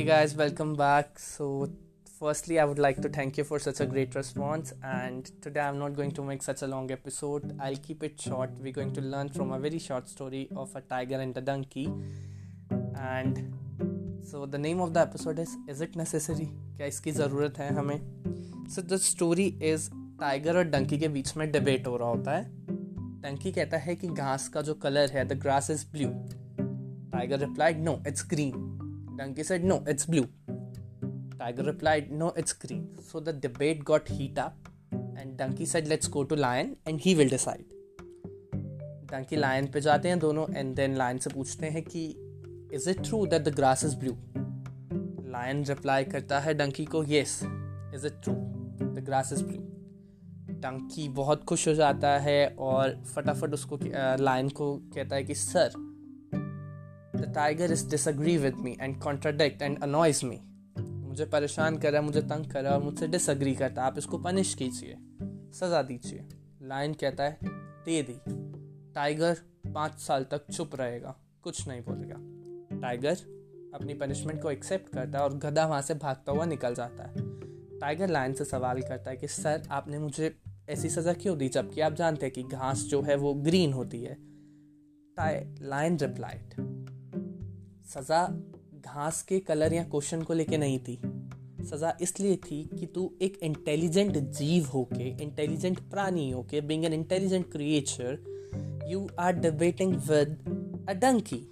Hey 0.00 0.06
guys, 0.06 0.34
welcome 0.34 0.76
back. 0.76 1.18
So, 1.18 1.68
firstly, 2.18 2.58
I 2.58 2.64
would 2.64 2.78
like 2.78 3.02
to 3.02 3.08
thank 3.10 3.36
you 3.36 3.44
for 3.44 3.58
such 3.58 3.80
a 3.80 3.84
great 3.84 4.14
response. 4.14 4.72
And 4.82 5.30
today, 5.42 5.60
I'm 5.60 5.78
not 5.78 5.94
going 5.94 6.12
to 6.12 6.22
make 6.22 6.42
such 6.42 6.62
a 6.62 6.66
long 6.66 6.90
episode. 6.90 7.54
I'll 7.60 7.76
keep 7.76 8.02
it 8.02 8.18
short. 8.18 8.48
We're 8.58 8.72
going 8.72 8.94
to 8.94 9.02
learn 9.02 9.28
from 9.28 9.52
a 9.52 9.58
very 9.58 9.78
short 9.78 10.08
story 10.08 10.48
of 10.56 10.74
a 10.74 10.80
tiger 10.80 11.16
and 11.16 11.36
a 11.36 11.42
donkey. 11.42 11.92
And 12.98 13.52
so, 14.24 14.46
the 14.46 14.56
name 14.56 14.80
of 14.80 14.94
the 14.94 15.00
episode 15.00 15.38
is 15.38 15.54
Is 15.68 15.82
It 15.82 15.94
Necessary? 16.02 16.48
क्या 16.76 16.86
इसकी 16.86 17.12
ज़रूरत 17.20 17.58
है 17.58 17.72
हमें 17.74 18.00
so 18.74 18.82
the 18.82 19.00
story 19.10 19.46
is 19.72 19.88
tiger 20.20 20.56
और 20.56 20.70
donkey 20.78 20.98
के 20.98 21.08
बीच 21.18 21.36
में 21.36 21.50
debate 21.52 21.86
हो 21.86 21.96
रहा 21.96 22.08
होता 22.08 22.38
है 22.38 22.44
डंकी 23.28 23.52
कहता 23.52 23.84
है 23.88 23.96
कि 23.96 24.08
घास 24.08 24.48
का 24.48 24.62
जो 24.62 24.74
कलर 24.88 25.12
है 25.18 25.28
the 25.28 25.40
grass 25.42 25.70
is 25.70 25.86
blue 25.92 26.10
tiger 27.12 27.48
replied 27.48 27.84
no 27.84 28.02
it's 28.06 28.26
green 28.30 28.69
Donkey 29.20 29.42
said, 29.42 29.62
No, 29.62 29.84
it's 29.86 30.06
blue. 30.06 30.26
Tiger 31.38 31.62
replied, 31.62 32.10
No, 32.10 32.28
it's 32.36 32.54
green. 32.54 32.88
So 33.06 33.20
the 33.20 33.34
debate 33.34 33.84
got 33.84 34.08
heat 34.08 34.38
up, 34.38 34.70
and 34.92 35.36
Donkey 35.36 35.66
said, 35.66 35.86
Let's 35.88 36.08
go 36.08 36.24
to 36.24 36.34
Lion 36.34 36.76
and 36.86 36.98
he 36.98 37.14
will 37.14 37.28
decide. 37.28 37.66
Donkey 39.10 39.36
Lion 39.36 39.66
पे 39.72 39.80
जाते 39.80 40.08
हैं 40.08 40.18
दोनों 40.18 40.46
and 40.60 40.74
then 40.76 40.96
Lion 40.96 41.18
से 41.18 41.30
पूछते 41.30 41.66
हैं 41.66 41.82
कि 41.82 42.04
Is 42.72 42.86
it 42.86 43.02
true 43.04 43.26
that 43.26 43.44
the 43.44 43.50
grass 43.50 43.82
is 43.82 43.98
blue? 44.04 44.16
Lion 45.34 45.62
reply 45.64 46.02
करता 46.12 46.38
है 46.40 46.54
Donkey 46.58 46.86
को 46.94 47.04
Yes. 47.04 47.36
Is 47.94 48.08
it 48.10 48.22
true? 48.22 48.38
The 48.94 49.04
grass 49.10 49.34
is 49.36 49.42
blue. 49.42 49.66
Dunki 50.62 51.08
बहुत 51.08 51.44
खुश 51.44 51.68
हो 51.68 51.74
जाता 51.74 52.08
है 52.18 52.46
और 52.58 52.96
फटाफट 53.14 53.54
उसको 53.54 53.78
लायन 54.24 54.48
को 54.48 54.74
कहता 54.94 55.16
है 55.16 55.24
कि 55.24 55.34
sir 55.34 55.72
the 57.20 57.32
tiger 57.34 57.72
is 57.72 57.90
disagree 57.90 58.36
with 58.36 58.54
me 58.54 58.76
and 58.80 59.02
contradict 59.02 59.62
and 59.62 59.82
annoys 59.82 60.20
me 60.24 60.40
मुझे 61.10 61.24
परेशान 61.24 61.78
कर 61.78 61.92
रहा 61.92 62.00
है, 62.00 62.06
मुझे 62.06 62.22
तंग 62.22 62.50
कर 62.50 62.62
रहा 62.62 62.72
है 62.72 62.78
और 62.78 62.84
मुझसे 62.84 63.08
डिसअग्री 63.08 63.54
करता 63.54 63.82
है। 63.82 63.88
आप 63.88 63.98
इसको 63.98 64.18
पनिश 64.18 64.54
कीजिए। 64.54 64.96
सजा 65.52 65.82
दीजिए। 65.82 66.28
लाइन 66.62 66.92
कहता 66.92 67.24
है, 67.24 67.38
दे 67.84 68.02
दी। 68.02 68.20
टाइगर 68.92 69.36
पाँच 69.74 69.98
साल 69.98 70.24
तक 70.24 70.50
चुप 70.50 70.70
रहेगा। 70.74 71.16
कुछ 71.42 71.68
नहीं 71.68 71.80
बोलेगा। 71.80 72.16
टाइगर 72.80 73.14
अपनी 73.74 73.94
पनिशमेंट 73.94 74.42
को 74.42 74.50
एक्सेप्ट 74.50 74.92
करता 74.92 75.18
है 75.18 75.24
और 75.24 75.34
गधा 75.34 75.66
वहाँ 75.66 75.82
से 75.82 75.94
भागता 75.94 76.32
हुआ 76.32 76.44
निकल 76.44 76.74
जाता 76.74 77.02
है। 77.02 77.14
टाइगर 77.78 78.08
लाइन 78.08 78.32
से 78.32 78.44
सवाल 78.44 78.80
करता 78.80 79.10
है 79.10 79.16
कि, 79.16 79.28
सर, 79.28 79.62
आपने 79.70 79.98
मुझे 79.98 80.40
ऐसी 80.68 80.88
सज़ा 80.88 81.12
क्यों 81.12 81.38
दी? 81.38 81.48
जबकि 81.48 81.80
आप 81.80 81.92
जानते 81.92 82.26
हैं 82.26 82.32
कि 82.32 82.42
घास 82.42 82.78
जो 82.78 83.02
है 83.02 83.16
वो 83.16 83.34
ग्रीन 83.34 83.72
होती 83.72 84.02
है। 84.02 84.16
लाइन 85.62 85.98
रिप्लाइड 85.98 86.70
सज़ा 87.94 88.26
घास 88.86 89.22
के 89.22 89.38
कलर 89.40 89.72
या 89.72 89.84
क्वेश्चन 89.84 90.22
को 90.22 90.34
लेके 90.34 90.58
नहीं 90.58 90.78
थी। 90.78 91.00
सज़ा 91.64 91.96
इसलिए 92.00 92.36
थी 92.36 92.62
कि 92.78 92.86
तू 92.86 93.10
एक 93.22 93.38
इंटेलिजेंट 93.42 94.16
जीव 94.16 94.66
होके 94.66 95.08
इंटेलिजेंट 95.22 95.80
प्राणी 95.90 96.30
होके 96.30 96.60
being 96.60 96.84
an 96.84 96.92
intelligent 96.92 97.50
creature 97.52 98.88
you 98.88 99.06
are 99.18 99.32
debating 99.32 99.94
with 100.10 100.36
a 100.88 100.92
donkey 100.92 101.46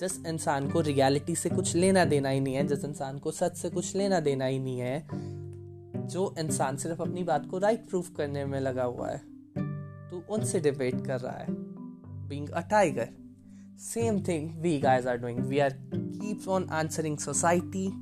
जिस 0.00 0.24
इंसान 0.26 0.70
को 0.70 0.80
रियलिटी 0.80 1.34
से 1.34 1.50
कुछ 1.50 1.74
लेना 1.76 2.04
देना 2.04 2.28
ही 2.28 2.40
नहीं 2.40 2.54
है, 2.54 2.66
जिस 2.66 2.84
इंसान 2.84 3.18
को 3.18 3.30
सच 3.30 3.56
से 3.56 3.70
कुछ 3.70 3.96
लेना 3.96 4.20
देना 4.20 4.44
ही 4.44 4.58
नहीं 4.58 4.78
है, 4.78 5.06
जो 6.08 6.34
इंसान 6.38 6.76
सिर्फ़ 6.76 7.02
अपनी 7.02 7.24
बात 7.24 7.46
को 7.46 7.58
राइट 7.58 7.88
प्रूफ 7.88 8.10
करने 8.16 8.44
में 8.44 8.60
लगा 8.60 8.84
हुआ 8.84 9.08
है, 9.08 9.18
तू 10.10 10.22
उनसे 10.30 10.60
डिबेट 10.60 11.06
कर 11.06 11.20
रहा 11.20 11.38
है। 11.38 11.46
Being 12.28 12.48
a 12.48 12.60
tiger 12.60 13.08
same 13.78 14.24
thing 14.24 14.60
we 14.60 14.80
guys 14.80 15.06
are 15.06 15.18
doing. 15.18 15.48
We 15.48 15.60
are 15.60 15.72
keeps 16.20 16.46
on 16.46 16.68
answering 16.70 17.18
society. 17.18 17.92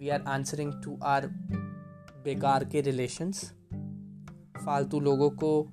We 0.00 0.10
are 0.10 0.22
answering 0.26 0.70
to 0.84 0.96
our 1.02 1.22
बेकार 2.24 2.64
के 2.64 2.80
रिलेशंस 2.80 3.52
फालतू 4.66 5.00
लोगों 5.00 5.30
को, 5.30 5.68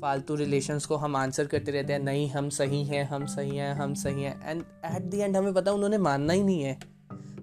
फालतू 0.00 0.34
रिलेशंस 0.34 0.86
को 0.86 0.96
हम 0.96 1.16
आंसर 1.16 1.46
करते 1.46 1.72
रहते 1.72 1.92
हैं, 1.92 2.00
नहीं, 2.00 2.30
हम 2.30 2.48
सही 2.48 2.84
हैं, 2.84 3.04
हम 3.04 3.26
सही 3.26 3.56
हैं, 3.56 3.74
हम 3.74 3.94
सही 3.94 4.22
हैं। 4.22 4.50
एंड 4.50 4.62
एट 4.84 5.02
द 5.02 5.14
एंड 5.14 5.36
हमें 5.36 5.54
पता 5.54 5.72
उन्होंने 5.72 5.98
मानना 5.98 6.32
ही 6.32 6.42
नहीं 6.42 6.62
है। 6.62 6.78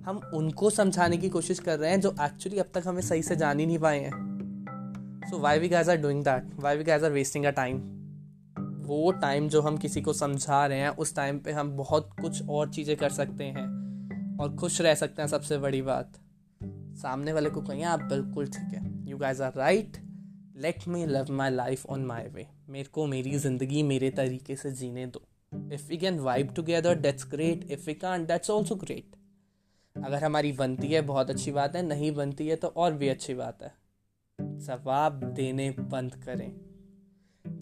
हम 0.06 0.22
उनको 0.34 0.70
समझाने 0.70 1.18
की 1.18 1.30
कोशिश 1.30 1.60
कर 1.60 1.80
रहे 1.80 1.92
हैं 1.92 2.02
जो 2.02 2.16
एक्चुअली 2.22 2.60
अब 2.60 2.66
तक 2.74 2.84
हमें 2.88 3.02
सही 3.02 3.22
से 3.22 3.36
जान 3.36 3.60
ही 3.60 3.66
नहीं 3.66 3.80
पाए 3.80 4.00
हैं। 4.00 5.26
So 5.30 5.40
why 5.40 5.60
we 5.60 5.70
guys 5.70 5.90
are 5.90 5.98
doing 5.98 6.24
that 6.24 6.60
why 6.60 6.78
we 6.78 6.84
guys 6.84 7.04
are 7.04 7.12
wasting 7.12 7.46
a 7.46 7.52
time 7.52 8.05
वो 8.86 9.12
टाइम 9.12 9.48
जो 9.50 9.62
हम 9.62 9.78
किसी 9.78 10.02
को 10.02 10.14
समझा 10.14 10.66
रहे 10.68 10.80
हैं, 10.80 10.90
उस 10.90 11.16
टाइम 11.16 11.40
पे 11.40 11.52
हम 11.52 11.72
बहुत 11.78 12.10
कुछ 12.22 12.48
और 12.50 12.70
चीज़ें 12.70 12.96
कर 12.98 13.10
सकते 13.12 13.44
हैं 13.44 13.68
और 14.40 14.56
खुश 14.56 14.80
रह 14.82 14.96
सकते 14.96 15.22
हैं 15.22 15.30
सबसे 15.30 15.58
बड़ी 15.58 15.82
बात। 15.82 16.20
सामने 16.98 17.34
वाले 17.34 17.50
को 17.50 17.62
कहिए 17.62 17.84
आप 17.84 18.02
बिल्कुल 18.04 18.48
ठीक 18.48 18.74
है। 18.74 18.84
You 19.10 19.18
guys 19.18 19.44
are 19.44 19.54
right 19.58 19.98
let 20.58 20.88
me 20.88 21.06
love 21.06 21.32
my 21.32 21.50
life 21.52 21.86
on 21.86 22.06
my 22.06 22.28
way 22.28 22.48
मेरे 22.70 22.90
को 22.90 23.06
मेरी 23.06 23.38
ज़िंदगी 23.38 23.84
मेरे 23.84 24.10
तरीके 24.12 24.56
से 24.56 24.72
जीने 24.72 25.06
दो। 25.08 25.22
If 25.74 25.88
we 25.88 25.98
can 25.98 26.20
vibe 26.20 26.54
together 26.56 27.00
that's 27.00 27.28
great 27.32 27.72
if 27.72 27.86
we 27.86 27.94
can 27.94 28.26
that's 28.26 28.50
also 28.50 28.76
great 28.76 29.16
अगर 29.96 30.24
हमारी 30.24 30.52
बनती 30.52 30.88
है, 30.88 31.02
बहुत 31.02 31.30
अच्छी 31.30 31.52
बात 31.52 31.76
है। 31.76 31.82
नहीं 31.82 32.12
बनती 32.16 32.48
है 32.48 32.56
तो 32.56 32.68
और 32.68 32.94
भी 32.94 33.10
अच्छी 33.10 33.34
बात 33.34 33.64
है। 33.64 33.74
जवाब 34.40 35.24
देने 35.34 35.70
बंद 35.72 36.16
करें। 36.16 36.65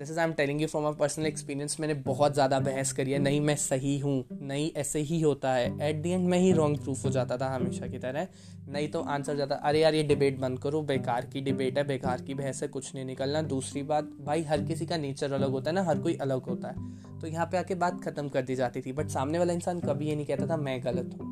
This 0.04 0.12
is 0.12 0.20
I 0.20 0.26
am 0.26 0.32
telling 0.34 0.62
you 0.62 0.68
from 0.68 0.86
a 0.86 0.92
personal 0.92 1.26
experience 1.26 1.80
मैंने 1.80 1.94
बहुत 2.04 2.34
ज़्यादा 2.34 2.60
बहस 2.60 2.92
करी 2.92 3.12
है। 3.12 3.20
नहीं 3.20 3.40
मैं 3.42 3.56
सही 3.56 3.98
हूँ, 4.00 4.24
नहीं 4.42 4.72
ऐसे 4.78 5.00
ही 5.02 5.20
होता 5.22 5.54
है। 5.54 5.90
एट 5.90 6.02
दी 6.02 6.10
एंड 6.10 6.28
मैं 6.30 6.40
ही 6.40 6.52
रॉन्ग 6.52 6.80
प्रूफ 6.80 7.06
हो 7.06 7.10
जाता 7.10 7.38
था 7.38 7.48
हमेशा 7.50 7.88
की 7.88 8.00
तरह। 8.00 8.28
नहीं 8.68 8.88
तो 8.88 9.02
आंसर 9.02 9.36
जाता, 9.36 9.56
अरे 9.56 9.82
यार, 9.82 9.96
ये 9.96 10.04
डिबेट 10.04 10.40
बंद 10.40 10.60
करो। 10.60 10.82
बेकार 10.82 11.26
की 11.26 11.42
डिबेट 11.42 11.78
है, 11.78 11.84
बेकार 11.88 12.22
की 12.22 12.34
बहस 12.34 12.62
है, 12.64 12.68
कुछ 12.68 12.94
नहीं 12.96 13.06
निकलना। 13.06 13.42
दूसरी 13.42 13.84
बात, 13.84 14.10
भाई, 14.22 14.44
हर 14.44 14.64
किसी 14.64 14.86
का 14.86 14.98
नेचर 14.98 15.34
अलग 15.34 15.52
होता 15.52 15.70
है 15.70 15.76
ना, 15.76 15.84
हर 15.84 16.00
कोई 16.00 16.16
अलग 16.18 16.44
होता 16.44 16.68
है। 16.68 17.20
तो 17.20 17.28
यहाँ 17.28 17.46
पे 17.46 17.58
आके 17.58 17.76
बात 17.76 18.04
ख़त्म 18.04 18.30
कर 18.30 18.42
दी 18.42 18.56
जाती 18.56 18.82
थी। 18.82 18.94
बट 18.94 19.10
सामने 19.10 19.40
वाला 19.40 19.54
इंसान 19.54 19.80
कभी 19.80 20.08
ये 20.08 20.16
नहीं 20.16 20.26
कहता 20.26 20.48
था, 20.48 20.58
मैं 20.58 20.84
गलत 20.84 21.18
हूँ। 21.22 21.32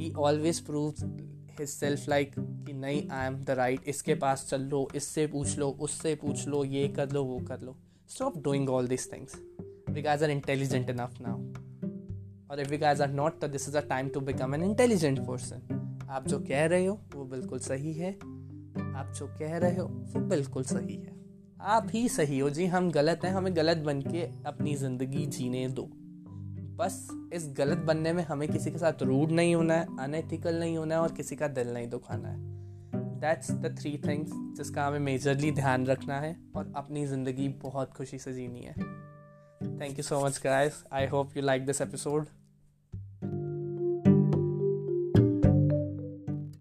He 0.00 0.12
always 0.18 0.60
prove 0.60 0.90
his 1.60 1.68
self 1.68 2.08
like 2.08 2.34
कि 2.38 2.72
नहीं 2.72 3.08
आई 3.08 3.26
एम 3.26 3.36
द 3.36 3.50
राइट 3.50 3.88
इसके 3.88 4.14
पास 4.14 4.46
चल 4.50 4.62
लो 4.62 4.88
इससे 4.94 5.26
पूछ 5.26 5.58
लो, 5.58 5.68
उससे 5.70 6.14
पूछ 6.14 6.48
लो, 6.48 6.64
ये 6.64 6.88
कर 6.88 7.10
लो, 7.10 7.24
वो 7.24 7.38
कर 7.38 7.60
लो। 7.60 7.76
Stop 8.08 8.42
doing 8.42 8.70
all 8.70 8.88
this 8.88 9.12
things 9.12 9.36
we 9.90 10.02
guys 10.02 10.24
are 10.24 10.30
intelligent 10.30 10.90
enough 10.90 11.14
now 11.20 11.38
और 12.50 12.60
if 12.60 12.68
we 12.68 12.78
guys 12.78 13.02
are 13.02 13.10
not 13.10 13.44
this 13.44 13.68
is 13.68 13.76
a 13.78 13.80
time 13.80 14.08
to 14.08 14.20
become 14.20 14.54
an 14.54 14.62
intelligent 14.62 15.18
person 15.18 16.06
आप 16.10 16.28
जो 16.28 16.38
कह 16.40 16.66
रहे 16.66 16.86
हो, 16.86 17.00
वो 17.14 17.24
बिल्कुल 17.24 17.58
सही 17.58 17.92
है। 17.92 18.12
आप 18.12 19.12
जो 19.16 19.26
कह 19.26 19.56
रहे 19.56 19.76
हो, 19.76 19.86
वो 19.86 20.20
बिल्कुल 20.20 20.62
सही 20.62 20.94
है। 20.94 21.16
आप 21.60 21.88
ही 21.90 22.08
सही 22.08 22.38
हो। 22.38 22.50
जी, 22.50 22.66
हम 22.66 22.90
गलत 22.90 23.20
हैं, 23.24 23.32
हमें 23.32 23.56
गलत 23.56 23.76
बन 23.76 24.00
के 24.02 24.22
अपनी 24.46 24.74
ज़िंदगी 24.74 25.26
जीने 25.26 25.68
दो। 25.68 25.82
बस 26.78 27.08
इस 27.32 27.54
गलत 27.58 27.78
बनने 27.78 28.12
में 28.12 28.22
हमें 28.24 28.48
किसी 28.48 28.70
के 28.70 28.78
साथ 28.78 29.02
रूड 29.02 29.30
नहीं 29.30 29.54
होना 29.54 29.74
है 29.74 29.86
अनएथिकल 30.00 30.54
नहीं 30.54 30.76
होना 30.78 30.94
है 30.94 31.00
और 31.00 31.12
किसी 31.12 31.36
का 31.36 31.48
दिल 31.48 31.72
नहीं 31.72 31.88
दुखाना 31.88 32.28
है। 32.28 32.38
दैट्स 33.20 33.50
द 33.50 33.74
थ्री 33.78 34.02
थिंग्स 34.08 34.30
जिसका 34.56 34.86
हमें 34.86 34.98
मेजरली 34.98 35.50
ध्यान 35.52 35.86
रखना 35.86 36.20
है 36.20 36.36
और 36.56 36.72
अपनी 36.76 37.06
ज़िंदगी 37.06 37.48
बहुत 37.48 37.92
खुशी 37.92 38.18
से 38.18 38.32
जीनी 38.32 38.60
है। 38.60 38.74
Thank 39.80 39.98
you 39.98 40.02
so 40.02 40.24
much 40.26 40.40
guys 40.44 40.84
I 40.92 41.06
hope 41.06 41.36
you 41.36 41.42
like 41.42 41.66
this 41.66 41.80
episode 41.80 42.26